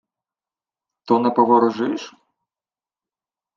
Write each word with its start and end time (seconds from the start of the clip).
—То 1.05 1.13
не 1.23 1.29
поворожиш? 1.35 2.01